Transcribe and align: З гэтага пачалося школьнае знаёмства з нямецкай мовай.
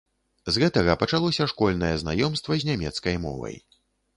З 0.53 0.61
гэтага 0.63 0.95
пачалося 1.01 1.47
школьнае 1.51 1.91
знаёмства 2.05 2.53
з 2.65 2.71
нямецкай 2.71 3.15
мовай. 3.29 3.55